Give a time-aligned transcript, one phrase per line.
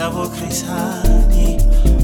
[0.00, 1.60] savo krishani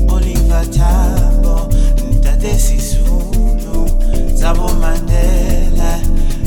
[0.08, 1.72] olivatabo
[2.10, 3.88] ntate sisulu
[4.40, 6.00] savo mandela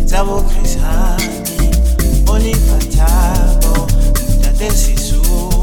[0.05, 1.69] savo krishani
[2.27, 3.87] olivatabo
[4.39, 5.59] ntate sisulu.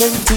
[0.00, 0.29] Jackson.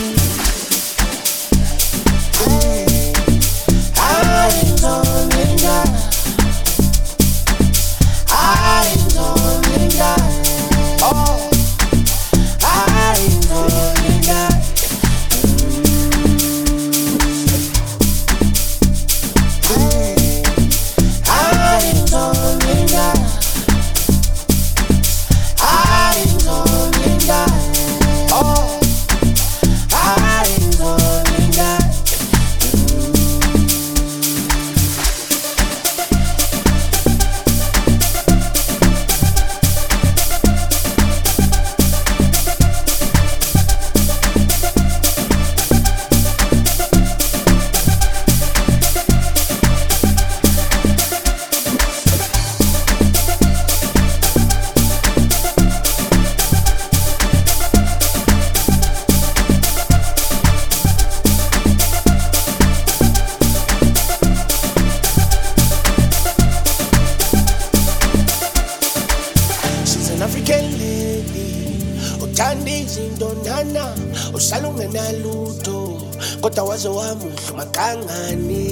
[77.74, 78.66] kangani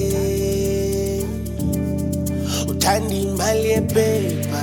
[2.70, 4.62] uthanda imali yephepha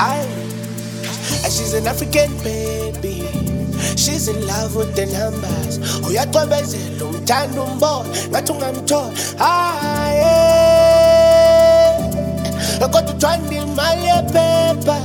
[0.00, 0.22] I
[1.44, 3.22] and she's an African baby.
[3.96, 5.78] She's in love with the numbers.
[6.08, 9.12] Uyacwebezela umthanda umbona ngathi ungamthola.
[9.38, 10.22] Haye
[12.80, 14.98] eh, kodwa uthanda imali yephepha